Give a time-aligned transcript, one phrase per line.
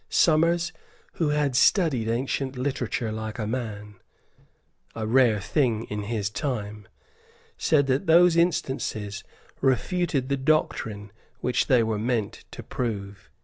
[0.09, 0.73] Somers,
[1.21, 3.97] who had studied ancient literature like a man,
[4.95, 6.87] a rare thing in his time,
[7.55, 9.23] said that those instances
[9.59, 11.11] refuted the doctrine
[11.41, 13.29] which they were meant to prove.